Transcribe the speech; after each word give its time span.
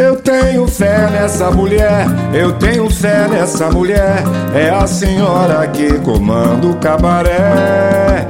Eu 0.00 0.16
tenho 0.16 0.66
fé 0.66 1.10
nessa 1.10 1.50
mulher, 1.50 2.06
eu 2.32 2.52
tenho 2.52 2.88
fé 2.88 3.28
nessa 3.28 3.70
mulher. 3.70 4.24
É 4.54 4.70
a 4.70 4.86
senhora 4.86 5.66
que 5.66 5.92
comanda 5.98 6.66
o 6.68 6.76
cabaré. 6.76 8.26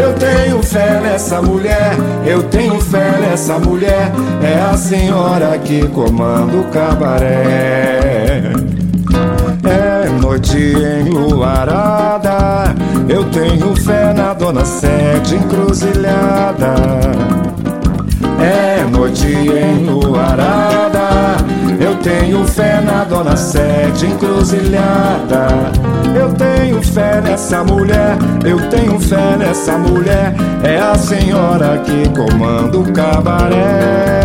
Eu 0.00 0.14
tenho 0.14 0.62
fé 0.62 1.00
nessa 1.00 1.42
mulher, 1.42 1.96
eu 2.24 2.44
tenho 2.44 2.80
fé 2.80 3.18
nessa 3.20 3.58
mulher. 3.58 4.12
É 4.44 4.60
a 4.72 4.76
senhora 4.76 5.58
que 5.58 5.88
comanda 5.88 6.56
o 6.56 6.64
cabaré. 6.70 8.52
É 9.64 10.08
noite 10.22 10.56
enluarada, 11.04 12.72
eu 13.08 13.24
tenho 13.24 13.74
fé 13.74 14.12
na 14.12 14.32
dona 14.34 14.64
Sete 14.64 15.34
encruzilhada. 15.34 16.74
É 18.40 18.84
noite 18.88 19.26
enluarada, 19.26 20.67
tenho 22.18 22.44
fé 22.46 22.80
na 22.80 23.04
dona 23.04 23.36
Sete 23.36 24.06
encruzilhada. 24.06 25.70
Eu 26.14 26.32
tenho 26.34 26.82
fé 26.82 27.20
nessa 27.20 27.62
mulher, 27.62 28.16
eu 28.44 28.68
tenho 28.70 28.98
fé 28.98 29.36
nessa 29.36 29.78
mulher. 29.78 30.34
É 30.62 30.78
a 30.78 30.96
senhora 30.96 31.78
que 31.78 32.08
comanda 32.10 32.78
o 32.78 32.92
cabaré. 32.92 34.22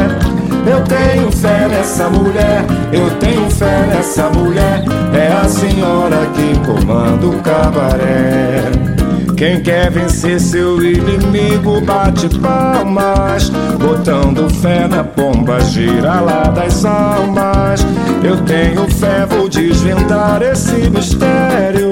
Eu 0.65 0.81
tenho 0.85 1.31
fé 1.31 1.67
nessa 1.67 2.09
mulher, 2.09 2.65
eu 2.91 3.09
tenho 3.17 3.49
fé 3.51 3.85
nessa 3.87 4.29
mulher. 4.29 4.83
É 5.13 5.27
a 5.31 5.47
senhora 5.47 6.25
que 6.33 6.57
comanda 6.65 7.27
o 7.27 7.39
cabaré. 7.41 8.92
Quem 9.35 9.61
quer 9.61 9.89
vencer 9.89 10.39
seu 10.39 10.81
inimigo 10.83 11.81
bate 11.81 12.29
palmas, 12.39 13.49
botando 13.79 14.49
fé 14.49 14.87
na 14.87 15.03
pomba, 15.03 15.59
gira 15.61 16.19
lá 16.21 16.43
das 16.43 16.85
almas. 16.85 17.85
Eu 18.23 18.37
tenho 18.45 18.89
fé, 18.89 19.25
vou 19.25 19.49
desvendar 19.49 20.41
esse 20.41 20.89
mistério, 20.89 21.89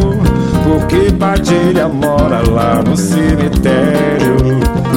porque 0.63 1.11
Padilha 1.11 1.87
mora 1.87 2.41
lá 2.49 2.81
no 2.81 2.95
cemitério. 2.95 4.37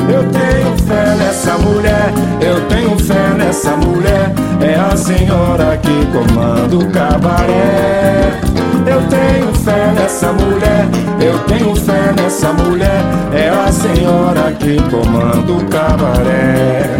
Eu 0.08 0.22
tenho 0.30 0.76
fé 0.86 1.16
nessa 1.16 1.58
mulher, 1.58 2.12
eu 2.40 2.60
tenho 2.68 2.98
fé 2.98 3.34
nessa 3.36 3.76
mulher. 3.76 4.32
É 4.60 4.74
a 4.74 4.96
senhora 4.96 5.76
que 5.78 6.06
comanda 6.12 6.76
o 6.76 6.90
cabaré. 6.90 8.40
Eu 8.86 9.00
tenho 9.08 9.52
fé 9.64 9.92
nessa 9.94 10.32
mulher, 10.32 10.63
nessa 12.12 12.52
mulher. 12.52 13.02
É 13.32 13.48
a 13.48 13.70
senhora 13.72 14.52
que 14.52 14.76
comanda 14.90 15.52
o 15.52 15.64
cabaré. 15.66 16.96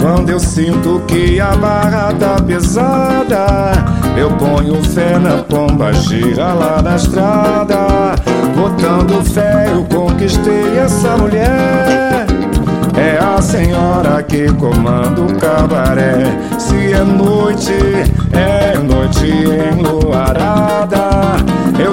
Quando 0.00 0.30
eu 0.30 0.38
sinto 0.38 1.00
que 1.06 1.40
a 1.40 1.56
barra 1.56 2.12
tá 2.12 2.36
pesada, 2.46 3.72
eu 4.16 4.30
ponho 4.32 4.82
fé 4.84 5.18
na 5.18 5.38
pomba, 5.38 5.92
gira 5.94 6.52
lá 6.52 6.82
na 6.82 6.96
estrada. 6.96 8.14
Botando 8.54 9.24
fé, 9.24 9.70
eu 9.72 9.82
conquistei 9.84 10.76
essa 10.78 11.16
mulher. 11.16 12.26
É 12.96 13.18
a 13.18 13.40
senhora 13.40 14.22
que 14.22 14.52
comanda 14.52 15.20
o 15.20 15.36
cabaré. 15.36 16.18
Se 16.58 16.92
é 16.92 17.02
noite, 17.02 17.72
é 18.32 18.78
noite 18.78 19.26
enluarada. 19.26 20.03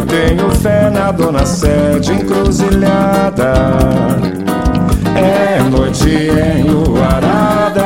Eu 0.01 0.07
tenho 0.07 0.49
fé 0.55 0.89
na 0.89 1.11
dona 1.11 1.45
Sede 1.45 2.13
encruzilhada. 2.13 3.53
É 5.15 5.61
noite 5.69 6.09
enluarada. 6.59 7.85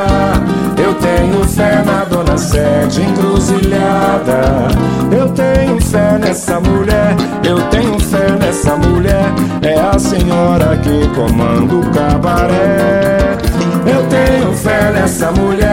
Eu 0.77 0.93
tenho 0.95 1.43
fé 1.43 1.83
na 1.85 2.05
dona 2.05 2.37
Sede 2.37 3.01
encruzilhada. 3.01 4.69
Eu 5.11 5.27
tenho 5.29 5.81
fé 5.81 6.17
nessa 6.17 6.57
mulher, 6.61 7.17
eu 7.43 7.61
tenho 7.69 7.99
fé 7.99 8.31
nessa 8.39 8.77
mulher. 8.77 9.25
É 9.61 9.77
a 9.77 9.99
senhora 9.99 10.77
que 10.77 11.07
comanda 11.09 11.75
o 11.75 11.91
cabaré. 11.91 13.37
Eu 13.85 14.07
tenho 14.07 14.53
fé 14.53 14.91
nessa 14.93 15.31
mulher, 15.33 15.64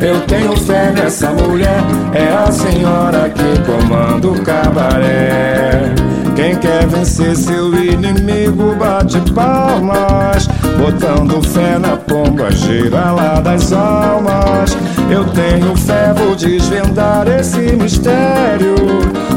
eu 0.00 0.20
tenho 0.22 0.56
fé 0.56 0.92
nessa 0.92 1.30
mulher. 1.30 1.80
É 2.12 2.32
a 2.32 2.50
senhora 2.50 3.30
que 3.30 3.60
comanda 3.64 4.28
o 4.28 4.42
cabaré. 4.42 5.94
Quem 6.34 6.56
quer 6.56 6.86
vencer 6.86 7.36
seu 7.36 7.74
inimigo 7.74 8.74
bate 8.76 9.20
palmas, 9.32 10.48
botando 10.78 11.42
fé 11.42 11.78
na 11.78 11.96
pomba, 11.96 12.50
gira 12.50 13.10
lá 13.10 13.40
das 13.40 13.72
almas. 13.72 14.76
Eu 15.10 15.24
tenho 15.24 15.76
fé, 15.76 16.14
vou 16.14 16.34
desvendar 16.34 17.28
esse 17.28 17.58
mistério, 17.76 18.74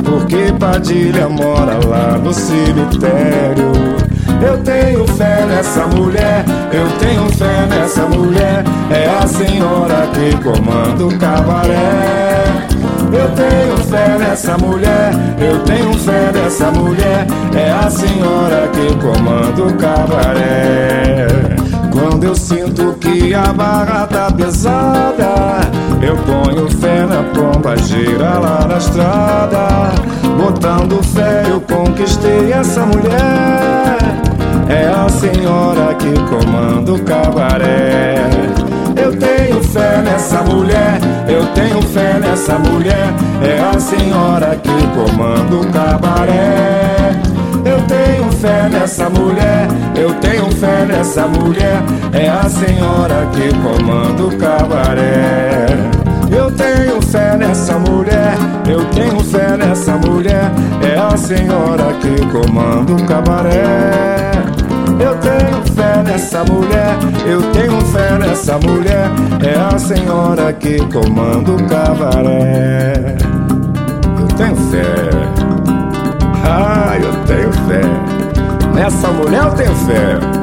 porque 0.05 0.53
Padilha 0.57 1.27
mora 1.27 1.79
lá 1.85 2.17
no 2.17 2.33
cemitério. 2.33 4.02
Eu 4.45 4.57
tenho 4.57 5.07
fé 5.07 5.45
nessa 5.45 5.87
mulher, 5.87 6.43
eu 6.73 6.89
tenho 6.99 7.29
fé 7.29 7.65
nessa 7.65 8.01
mulher. 8.07 8.63
É 8.91 9.07
a 9.23 9.25
senhora 9.25 10.07
que 10.13 10.43
comanda 10.43 11.05
o 11.05 11.17
cabaré. 11.17 12.43
Eu 13.13 13.29
tenho 13.35 13.77
fé 13.89 14.17
nessa 14.17 14.57
mulher, 14.57 15.11
eu 15.39 15.59
tenho 15.59 15.93
fé 15.93 16.29
nessa 16.33 16.71
mulher. 16.71 17.25
É 17.55 17.71
a 17.71 17.89
senhora 17.89 18.67
que 18.73 18.93
comanda 18.95 19.63
o 19.63 19.73
cabaré. 19.77 21.27
Quando 21.89 22.25
eu 22.25 22.35
sinto 22.35 22.97
que 22.99 23.33
a 23.33 23.53
barra 23.53 24.07
tá 24.07 24.29
pesada, 24.29 25.61
eu 26.01 26.17
ponho 26.17 26.69
fé 26.81 27.05
na 27.05 27.23
pomba, 27.33 27.77
gira 27.77 28.39
lá 28.39 28.67
na 28.67 28.77
estrada. 28.77 29.93
Botando 30.37 31.01
fé, 31.01 31.43
eu 31.47 31.61
conquistei 31.61 32.51
essa 32.51 32.85
mulher. 32.85 33.72
É 34.69 34.87
a 34.87 35.09
senhora 35.09 35.93
que 35.95 36.13
comanda 36.29 36.93
o 36.93 36.99
cabaré. 37.03 38.15
Eu 38.95 39.15
tenho 39.17 39.63
fé 39.63 40.01
nessa 40.01 40.41
mulher, 40.43 40.99
eu 41.27 41.45
tenho 41.47 41.81
fé 41.81 42.19
nessa 42.19 42.57
mulher. 42.59 43.13
É 43.41 43.59
a 43.59 43.79
senhora 43.79 44.55
que 44.55 44.87
comanda 44.95 45.55
o 45.55 45.71
cabaré. 45.71 47.11
Eu 47.65 47.81
tenho 47.87 48.31
fé 48.33 48.69
nessa 48.69 49.09
mulher, 49.09 49.67
eu 49.95 50.13
tenho 50.15 50.51
fé 50.51 50.85
nessa 50.85 51.27
mulher. 51.27 51.81
É 52.13 52.29
a 52.29 52.49
senhora 52.49 53.27
que 53.33 53.53
comanda 53.61 54.23
o 54.23 54.37
cabaré. 54.37 55.65
Eu 56.31 56.51
tenho 56.51 57.01
fé 57.01 57.37
nessa 57.37 57.77
mulher, 57.77 58.35
eu 58.67 58.83
tenho 58.85 59.19
fé 59.23 59.55
nessa 59.55 59.97
mulher. 59.97 60.51
É 60.81 60.97
a 60.97 61.15
senhora 61.15 61.93
que 62.01 62.25
comanda 62.31 62.93
o 62.93 63.05
cabaré. 63.05 63.82
Nessa 66.13 66.43
mulher, 66.43 66.95
eu 67.25 67.41
tenho 67.53 67.81
fé 67.87 68.19
nessa 68.19 68.59
mulher. 68.59 69.09
É 69.43 69.57
a 69.59 69.79
senhora 69.79 70.53
que 70.53 70.77
comanda 70.91 71.53
o 71.53 71.67
cabaré. 71.67 72.93
Eu 74.19 74.27
tenho 74.37 74.55
fé. 74.69 74.83
Ah, 76.45 76.95
eu 77.01 77.11
tenho 77.25 77.51
fé. 77.51 77.81
Nessa 78.75 79.07
mulher 79.07 79.41
eu 79.41 79.51
tenho 79.55 79.75
fé. 79.75 80.42